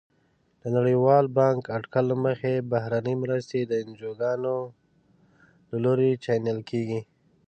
د 0.61 0.63
نړیوال 0.77 1.25
بانک 1.37 1.61
اټکل 1.77 2.05
له 2.11 2.15
مخې 2.25 2.53
بهرنۍ 2.71 3.15
مرستې 3.23 3.59
د 3.65 3.73
انجوګانو 3.83 4.55
له 5.69 5.77
لوري 5.83 6.11
چینل 6.25 6.59
کیږي. 6.69 7.01